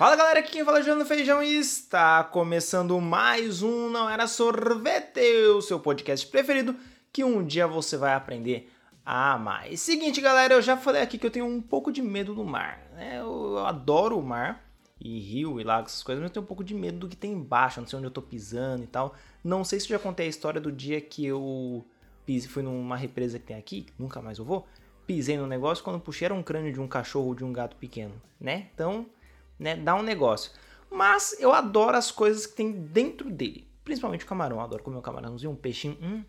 [0.00, 4.26] Fala galera, aqui quem fala é João Feijão e está começando mais um Não Era
[4.26, 5.20] Sorvete,
[5.54, 6.74] o seu podcast preferido
[7.12, 8.72] que um dia você vai aprender
[9.04, 9.70] a amar.
[9.70, 12.42] E seguinte galera, eu já falei aqui que eu tenho um pouco de medo do
[12.42, 13.18] mar, né?
[13.20, 14.64] Eu, eu adoro o mar
[14.98, 17.14] e rio e lagos, essas coisas, mas eu tenho um pouco de medo do que
[17.14, 19.14] tem embaixo, não sei onde eu tô pisando e tal.
[19.44, 21.84] Não sei se eu já contei a história do dia que eu
[22.24, 24.66] pise, fui numa represa que tem aqui, nunca mais eu vou,
[25.06, 27.76] pisei no negócio quando puxei era um crânio de um cachorro ou de um gato
[27.76, 28.68] pequeno, né?
[28.72, 29.04] Então
[29.60, 29.76] né?
[29.76, 30.50] Dá um negócio.
[30.90, 33.68] Mas eu adoro as coisas que tem dentro dele.
[33.84, 34.56] Principalmente o camarão.
[34.56, 35.96] Eu adoro comer um camarãozinho, um peixinho.
[36.02, 36.24] Hum.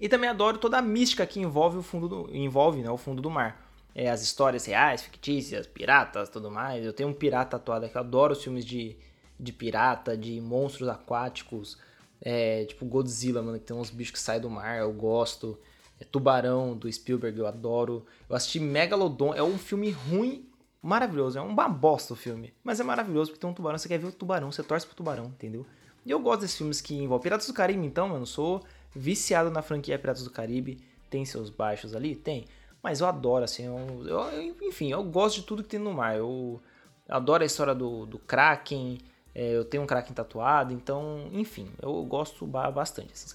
[0.00, 3.20] E também adoro toda a mística que envolve o fundo do, envolve, né, o fundo
[3.20, 3.66] do mar.
[3.94, 6.84] É, as histórias reais, fictícias, piratas, tudo mais.
[6.84, 8.96] Eu tenho um pirata tatuado que eu adoro os filmes de,
[9.40, 11.76] de pirata, de monstros aquáticos.
[12.20, 15.58] É, tipo Godzilla, mano, que tem uns bichos que saem do mar, eu gosto.
[15.98, 18.06] É, Tubarão, do Spielberg, eu adoro.
[18.28, 20.47] Eu assisti Megalodon, é um filme ruim
[20.82, 21.38] maravilhoso.
[21.38, 22.54] É uma bosta o filme.
[22.62, 23.78] Mas é maravilhoso porque tem um tubarão.
[23.78, 25.66] Você quer ver o tubarão, você torce pro tubarão, entendeu?
[26.04, 28.26] E eu gosto desses filmes que envolvem Piratas do Caribe, então, mano.
[28.26, 30.78] Sou viciado na franquia Piratas do Caribe.
[31.10, 32.14] Tem seus baixos ali?
[32.14, 32.46] Tem.
[32.82, 33.64] Mas eu adoro, assim.
[33.64, 36.16] Eu, eu, enfim, eu gosto de tudo que tem no mar.
[36.16, 36.60] Eu,
[37.08, 38.98] eu adoro a história do, do Kraken.
[39.34, 40.72] É, eu tenho um Kraken tatuado.
[40.72, 43.12] Então, enfim, eu gosto bastante.
[43.12, 43.28] Assim,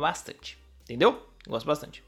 [0.00, 0.58] bastante.
[0.82, 1.10] Entendeu?
[1.46, 2.04] Eu gosto bastante.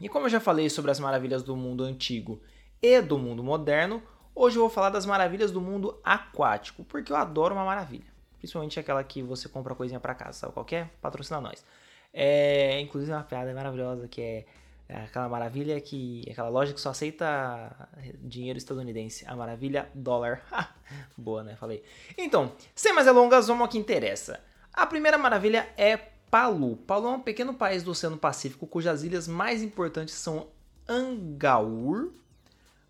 [0.00, 2.40] E como eu já falei sobre as maravilhas do mundo antigo
[2.86, 4.00] e do mundo moderno,
[4.32, 8.06] hoje eu vou falar das maravilhas do mundo aquático, porque eu adoro uma maravilha.
[8.38, 10.88] Principalmente aquela que você compra coisinha para casa, sabe qual é?
[11.00, 11.64] Patrocina nós.
[12.12, 14.46] É, inclusive uma piada maravilhosa que é
[14.88, 16.22] aquela maravilha que.
[16.30, 17.88] aquela loja que só aceita
[18.20, 19.24] dinheiro estadunidense.
[19.26, 20.42] A maravilha dólar.
[21.18, 21.56] Boa, né?
[21.56, 21.82] Falei.
[22.16, 24.40] Então, sem mais delongas, vamos ao que interessa.
[24.72, 25.96] A primeira maravilha é
[26.30, 26.76] Palu.
[26.76, 30.48] Palu é um pequeno país do Oceano Pacífico cujas ilhas mais importantes são
[30.88, 32.12] Angaur,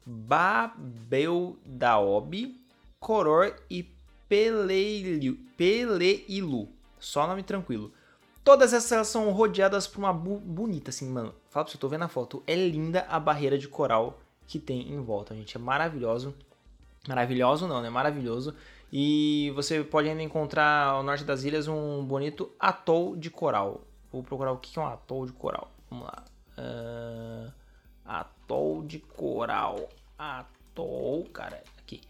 [0.06, 1.56] Babeldaob,
[3.00, 3.82] Coror e
[4.28, 5.36] Peleilu.
[5.56, 6.68] Peleilu.
[7.00, 7.92] Só nome tranquilo.
[8.44, 11.34] Todas essas são rodeadas por uma bu bonita, assim, mano.
[11.50, 12.42] Fala pra você, eu tô vendo a foto.
[12.46, 15.56] É linda a barreira de coral que tem em volta, gente.
[15.56, 16.32] É maravilhoso.
[17.08, 17.90] Maravilhoso não, né?
[17.90, 18.54] Maravilhoso.
[18.92, 23.80] E você pode ainda encontrar ao norte das ilhas um bonito atol de coral.
[24.12, 25.70] Vou procurar o que é um atol de coral.
[25.90, 26.24] Vamos lá.
[26.56, 27.35] Uh,
[28.96, 29.88] de coral.
[30.18, 32.00] Atol, cara, aqui.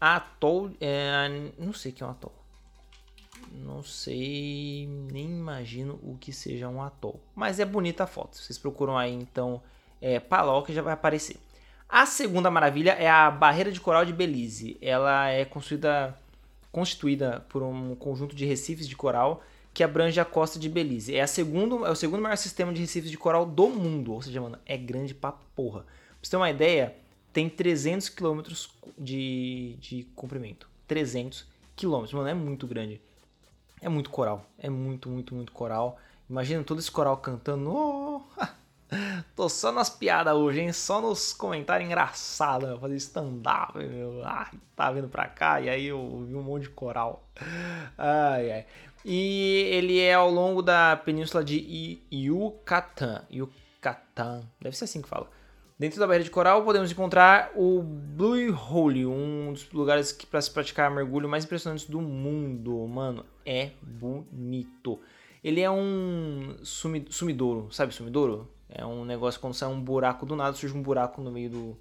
[0.00, 2.32] Atol, é, não sei o que é um atol.
[3.52, 7.20] Não sei, nem imagino o que seja um atol.
[7.34, 8.36] Mas é bonita a foto.
[8.36, 9.62] Vocês procuram aí então
[10.00, 11.36] é, Paló que já vai aparecer.
[11.88, 14.76] A segunda maravilha é a Barreira de Coral de Belize.
[14.82, 16.18] Ela é construída,
[16.70, 19.42] constituída por um conjunto de recifes de coral
[19.72, 21.14] que abrange a costa de Belize.
[21.14, 24.12] É, a segundo, é o segundo maior sistema de recifes de coral do mundo.
[24.12, 25.86] Ou seja, mano, é grande pra porra.
[26.20, 26.96] Pra você ter uma ideia,
[27.32, 30.68] tem 300 quilômetros de, de comprimento.
[30.86, 31.46] 300
[31.76, 33.00] quilômetros, mano, é muito grande.
[33.80, 35.98] É muito coral, é muito, muito, muito coral.
[36.28, 37.70] Imagina todo esse coral cantando.
[37.70, 38.22] Oh,
[39.36, 40.72] tô só nas piadas hoje, hein?
[40.72, 42.80] Só nos comentários engraçados.
[42.80, 44.22] Fazer stand-up, meu.
[44.24, 47.22] Ai, tá vindo pra cá e aí eu vi um monte de coral.
[47.96, 48.66] Ai, ai.
[49.04, 53.22] E ele é ao longo da península de Yucatán.
[53.30, 55.30] Yucatán, deve ser assim que fala.
[55.78, 60.50] Dentro da barreira de coral podemos encontrar o Blue Hole, um dos lugares para se
[60.50, 62.84] praticar mergulho mais impressionantes do mundo.
[62.88, 64.98] Mano, é bonito.
[65.42, 68.50] Ele é um sumidouro, sabe sumidouro?
[68.68, 71.78] É um negócio quando sai um buraco do nada, surge um buraco no meio do,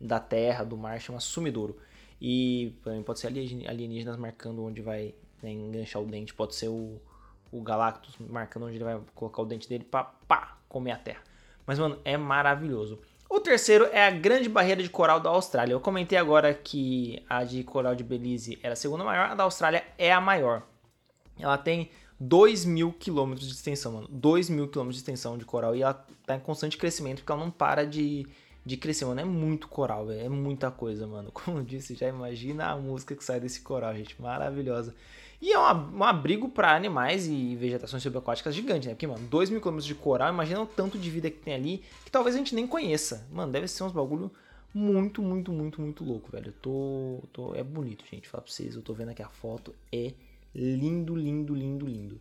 [0.00, 1.78] da terra, do mar, chama sumidouro.
[2.20, 2.74] E
[3.04, 7.00] pode ser alienígenas marcando onde vai né, enganchar o dente, pode ser o,
[7.52, 11.22] o Galactus marcando onde ele vai colocar o dente dele para pá, comer a terra.
[11.64, 12.98] Mas, mano, é maravilhoso.
[13.28, 15.72] O terceiro é a Grande Barreira de Coral da Austrália.
[15.72, 19.42] Eu comentei agora que a de coral de Belize era a segunda maior, a da
[19.42, 20.62] Austrália é a maior.
[21.38, 24.08] Ela tem 2 mil quilômetros de extensão, mano.
[24.10, 27.40] 2 mil quilômetros de extensão de coral e ela tá em constante crescimento porque ela
[27.40, 28.26] não para de,
[28.64, 29.20] de crescer, mano.
[29.20, 30.24] É muito coral, véio.
[30.24, 31.30] é muita coisa, mano.
[31.34, 34.20] Como eu disse, já imagina a música que sai desse coral, gente.
[34.22, 34.94] Maravilhosa.
[35.40, 38.94] E é um abrigo para animais e vegetações subaquáticas gigante, né?
[38.94, 41.84] Porque, mano, 2 mil quilômetros de coral, imagina o tanto de vida que tem ali,
[42.04, 43.26] que talvez a gente nem conheça.
[43.30, 44.30] Mano, deve ser uns bagulho
[44.72, 46.48] muito, muito, muito, muito louco, velho.
[46.48, 47.54] Eu tô, tô...
[47.54, 48.28] É bonito, gente.
[48.28, 49.74] Falar pra vocês, eu tô vendo aqui a foto.
[49.92, 50.12] É
[50.54, 52.20] lindo, lindo, lindo, lindo.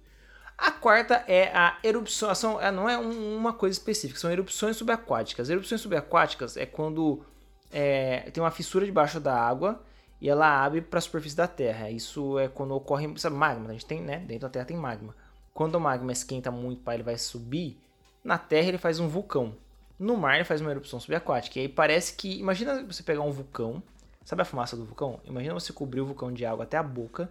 [0.58, 2.34] A quarta é a erupção.
[2.36, 5.50] São, é, não é uma coisa específica, são erupções subaquáticas.
[5.50, 7.24] Erupções subaquáticas é quando
[7.72, 9.82] é, tem uma fissura debaixo da água
[10.26, 11.92] e ela abre para a superfície da Terra.
[11.92, 15.16] Isso é quando ocorre, sabe, magma, a gente tem, né, dentro da Terra tem magma.
[15.54, 17.78] Quando o magma esquenta muito, para ele vai subir,
[18.24, 19.56] na Terra ele faz um vulcão.
[20.00, 21.60] No mar ele faz uma erupção subaquática.
[21.60, 23.84] E aí parece que, imagina você pegar um vulcão,
[24.26, 25.22] Sabe a fumaça do vulcão?
[25.24, 27.30] Imagina você cobrir o vulcão de água até a boca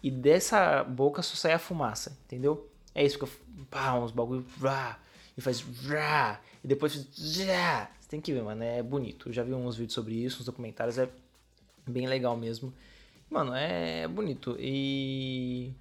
[0.00, 2.70] e dessa boca só sai a fumaça, entendeu?
[2.94, 3.28] É isso, fica
[3.68, 4.46] pá, uns bagulho
[5.36, 5.66] e faz
[6.62, 9.28] e depois faz Você tem que ver, mano, é bonito.
[9.28, 11.08] Eu já vi uns vídeos sobre isso, uns documentários, é
[11.86, 12.72] bem legal mesmo.
[13.30, 14.56] Mano, é bonito.
[14.58, 15.72] E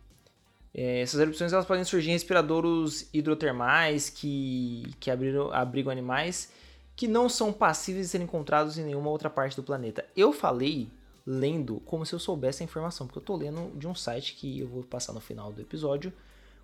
[0.74, 6.52] é, essas erupções elas podem surgir em respiradouros hidrotermais que, que abriram, abrigam animais
[6.96, 10.06] que não são passíveis de serem encontrados em nenhuma outra parte do planeta.
[10.16, 10.90] Eu falei
[11.26, 14.60] lendo como se eu soubesse a informação, porque eu tô lendo de um site que
[14.60, 16.14] eu vou passar no final do episódio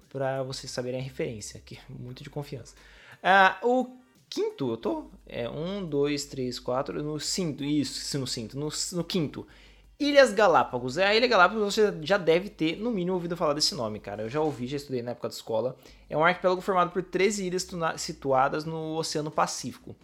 [0.09, 2.75] para vocês saberem a referência, que é muito de confiança.
[3.21, 3.97] Ah, o
[4.29, 5.05] quinto, eu tô?
[5.25, 9.45] É um, dois, três, quatro, no cinto, isso, no cinto, no, no quinto.
[9.99, 10.97] Ilhas Galápagos.
[10.97, 14.23] É a Ilha Galápagos você já deve ter, no mínimo, ouvido falar desse nome, cara.
[14.23, 15.75] Eu já ouvi, já estudei na época da escola.
[16.09, 19.95] É um arquipélago formado por 13 ilhas situadas no Oceano Pacífico.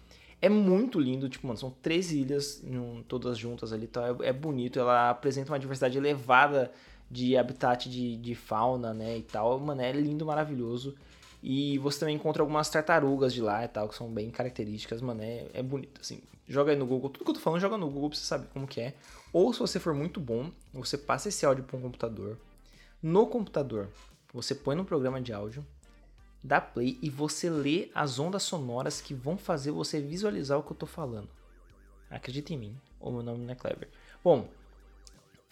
[0.42, 2.64] É muito lindo, tipo, mano, são 13 ilhas,
[3.08, 4.16] todas juntas ali, tá?
[4.22, 6.72] É, é bonito, ela apresenta uma diversidade elevada
[7.10, 9.60] de habitat de, de fauna, né, e tal.
[9.60, 10.96] Mano, é lindo, maravilhoso.
[11.46, 15.22] E você também encontra algumas tartarugas de lá e tal, que são bem características, mano,
[15.22, 16.22] é, é bonito, assim.
[16.48, 18.48] Joga aí no Google, tudo que eu tô falando, joga no Google pra você saber
[18.54, 18.94] como que é.
[19.34, 22.38] Ou se você for muito bom, você passa esse áudio para um computador.
[23.02, 23.90] No computador,
[24.34, 25.66] você põe no programa de áudio,
[26.42, 30.72] dá play e você lê as ondas sonoras que vão fazer você visualizar o que
[30.72, 31.28] eu tô falando.
[32.10, 33.90] Acredita em mim, o meu nome não é Clever.
[34.24, 34.48] Bom,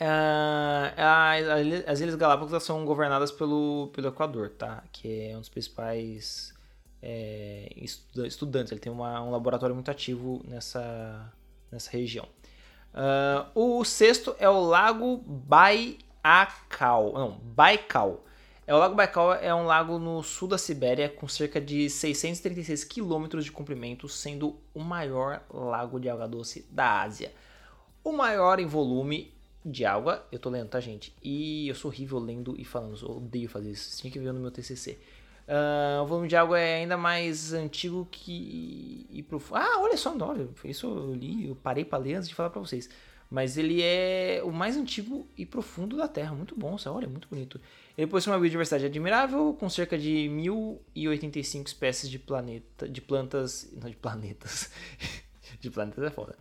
[0.01, 4.83] uh, as Ilhas Galápagos são governadas pelo, pelo Equador, tá?
[4.91, 6.53] Que é um dos principais
[7.01, 7.69] é,
[8.25, 8.71] estudantes.
[8.71, 11.31] Ele tem uma, um laboratório muito ativo nessa,
[11.71, 12.27] nessa região.
[12.93, 17.13] Uh, o sexto é o Lago Baikal.
[17.13, 18.25] Não, Baikal.
[18.67, 22.83] É, o Lago Baikal é um lago no sul da Sibéria com cerca de 636
[22.83, 27.33] quilômetros de comprimento, sendo o maior lago de água doce da Ásia.
[28.03, 29.33] O maior em volume
[29.63, 31.13] de água, eu tô lendo, tá, gente?
[31.23, 33.99] E eu sou horrível lendo e falando, eu odeio fazer isso.
[33.99, 34.97] Tinha que ver no meu TCC.
[35.47, 39.57] Uh, o volume de água é ainda mais antigo que e profundo.
[39.57, 42.61] Ah, olha só, olha, isso eu li, eu parei para ler antes de falar para
[42.61, 42.89] vocês.
[43.29, 46.35] Mas ele é o mais antigo e profundo da Terra.
[46.35, 47.61] Muito bom, olha, muito bonito.
[47.97, 53.89] Ele possui uma biodiversidade admirável, com cerca de 1085 espécies de planeta, de plantas, não
[53.89, 54.69] de planetas,
[55.61, 56.35] de planetas é foda.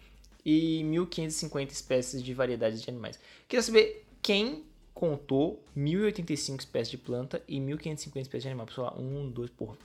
[0.44, 3.19] E 1550 espécies de variedades de animais.
[3.48, 4.64] Queria saber quem
[4.94, 8.66] contou 1085 espécies de planta e 1550 espécies de animal.
[8.66, 9.76] Pessoal, um, dois, porra.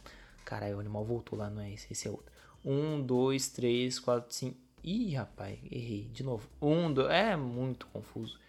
[0.44, 2.31] Caralho, o animal voltou lá, não é esse, esse é outro.
[2.63, 4.57] Um, dois, três, quatro, cinco.
[4.84, 6.10] Ih, rapaz, errei.
[6.12, 6.48] De novo.
[6.62, 7.10] Um, dois.
[7.12, 8.40] É muito confuso.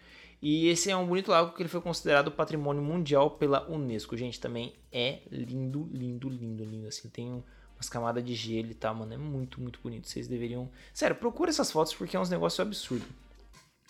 [0.41, 4.15] E esse é um bonito lago que ele foi considerado patrimônio mundial pela Unesco.
[4.15, 6.87] Gente, também é lindo, lindo, lindo, lindo.
[6.87, 7.43] Assim, tem
[7.77, 9.13] umas camadas de gelo e tal, mano.
[9.13, 10.07] É muito, muito bonito.
[10.07, 10.69] Vocês deveriam.
[10.93, 13.07] Sério, procura essas fotos porque é uns negócios absurdos.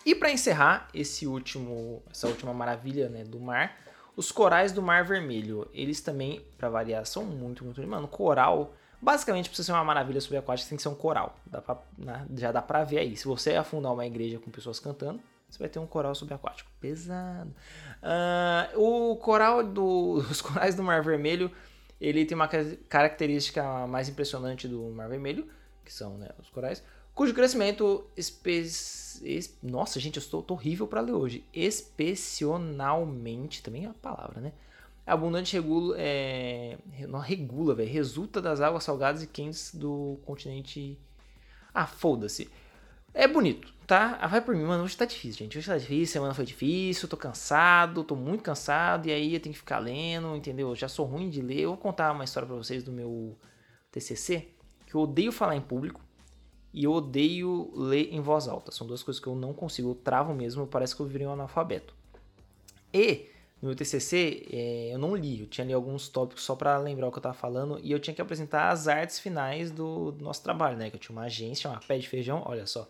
[0.05, 3.75] E para encerrar esse último, essa última maravilha né, do mar,
[4.15, 5.67] os corais do Mar Vermelho.
[5.73, 7.85] Eles também, para variar, são muito, muito.
[7.85, 8.73] Mano, coral.
[9.01, 11.35] Basicamente, pra ser uma maravilha subaquática, tem que ser um coral.
[11.45, 13.15] Dá pra, né, já dá pra ver aí.
[13.15, 16.69] Se você afundar uma igreja com pessoas cantando, você vai ter um coral subaquático.
[16.79, 17.53] Pesado.
[18.01, 21.51] Uh, o coral do, os corais do Mar Vermelho,
[21.99, 25.47] ele tem uma característica mais impressionante do Mar Vermelho,
[25.83, 26.83] que são né, os corais
[27.17, 28.59] cujo crescimento espe...
[28.59, 29.57] es...
[29.63, 31.44] nossa gente eu estou horrível para ler hoje.
[31.51, 34.54] Especialmente também é a palavra né?
[35.04, 36.77] Abundante regula é...
[37.07, 40.95] não regula velho resulta das águas salgadas e quentes do continente.
[41.73, 42.51] Ah foda-se
[43.14, 46.14] é bonito tá ah, vai por mim mano hoje tá difícil gente hoje tá difícil
[46.14, 50.35] semana foi difícil tô cansado tô muito cansado e aí eu tenho que ficar lendo
[50.35, 52.92] entendeu eu já sou ruim de ler eu vou contar uma história para vocês do
[52.92, 53.37] meu
[53.92, 54.47] TCC
[54.85, 56.02] que eu odeio falar em público
[56.73, 58.71] e eu odeio ler em voz alta.
[58.71, 61.31] São duas coisas que eu não consigo, eu travo mesmo, parece que eu virei um
[61.31, 61.94] analfabeto.
[62.94, 63.26] E
[63.59, 67.07] no meu TCC é, eu não li, eu tinha ali alguns tópicos só para lembrar
[67.07, 70.23] o que eu estava falando e eu tinha que apresentar as artes finais do, do,
[70.23, 70.92] nosso trabalho, né?
[70.92, 72.87] Que eu tinha uma agência, uma pé de feijão, olha só.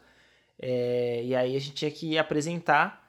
[0.59, 3.07] É, e aí a gente tinha que apresentar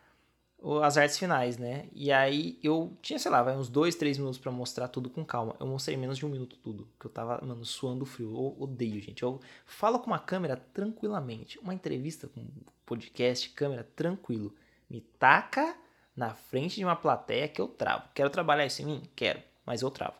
[0.83, 1.88] as artes finais, né?
[1.93, 5.25] E aí eu tinha, sei lá, vai uns dois, três minutos para mostrar tudo com
[5.25, 5.55] calma.
[5.61, 8.31] Eu mostrei menos de um minuto tudo, que eu tava, mano, suando frio.
[8.31, 9.23] Eu odeio, gente.
[9.23, 11.59] Eu falo com uma câmera tranquilamente.
[11.61, 12.45] Uma entrevista com
[12.85, 14.52] podcast, câmera, tranquilo.
[14.90, 15.76] Me taca
[16.17, 18.09] na frente de uma plateia que eu travo.
[18.12, 19.02] Quero trabalhar isso em mim?
[19.14, 20.14] Quero, mas eu travo.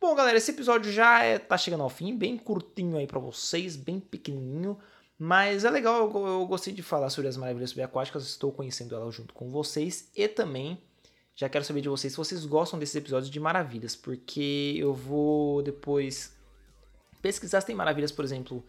[0.00, 3.76] Bom, galera, esse episódio já é, tá chegando ao fim, bem curtinho aí para vocês,
[3.76, 4.78] bem pequenininho.
[5.24, 9.08] Mas é legal, eu, eu gostei de falar sobre as maravilhas subaquáticas, estou conhecendo ela
[9.12, 10.76] junto com vocês e também
[11.36, 15.62] já quero saber de vocês se vocês gostam desses episódios de maravilhas, porque eu vou
[15.62, 16.36] depois
[17.20, 18.64] pesquisar se tem maravilhas, por exemplo,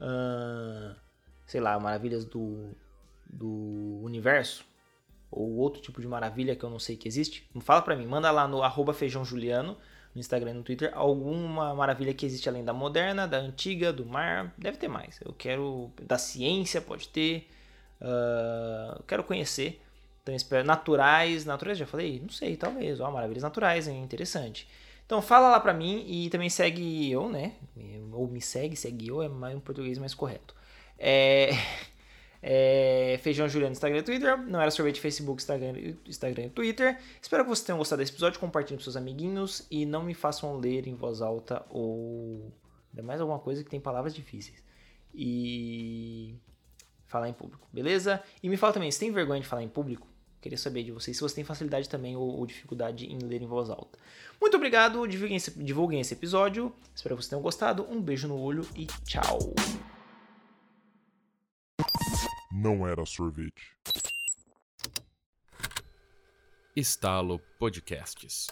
[0.00, 0.94] uh,
[1.44, 2.70] sei lá, maravilhas do
[3.28, 4.64] do universo,
[5.28, 8.30] ou outro tipo de maravilha que eu não sei que existe, fala pra mim, manda
[8.30, 9.76] lá no arroba feijãojuliano,
[10.16, 14.06] no Instagram e no Twitter, alguma maravilha que existe além da moderna, da antiga, do
[14.06, 15.20] mar, deve ter mais.
[15.22, 17.46] Eu quero, da ciência pode ter,
[18.00, 19.80] uh, quero conhecer.
[20.22, 22.18] Então, espero, naturais, naturais, já falei?
[22.18, 24.66] Não sei, talvez, ó, maravilhas naturais, hein, interessante.
[25.04, 27.52] Então fala lá pra mim e também segue eu, né?
[28.12, 30.54] Ou me segue, segue eu, é mais um português mais correto.
[30.98, 31.50] É...
[32.48, 34.38] É, Feijão Juliano, Instagram e Twitter.
[34.40, 36.96] Não era sorvete, Facebook, Instagram, Instagram e Twitter.
[37.20, 38.38] Espero que vocês tenham gostado desse episódio.
[38.38, 42.52] Compartilhem com seus amiguinhos e não me façam ler em voz alta ou
[43.02, 44.62] mais alguma coisa que tem palavras difíceis.
[45.12, 46.36] E
[47.08, 48.22] falar em público, beleza?
[48.40, 50.06] E me fala também, se tem vergonha de falar em público?
[50.40, 53.46] Queria saber de vocês se você tem facilidade também ou, ou dificuldade em ler em
[53.46, 53.98] voz alta.
[54.40, 56.72] Muito obrigado, divulguem esse, divulguem esse episódio.
[56.94, 57.84] Espero que vocês tenham gostado.
[57.90, 59.52] Um beijo no olho e tchau!
[62.56, 63.76] Não era sorvete.
[66.74, 68.46] Estalo Podcasts.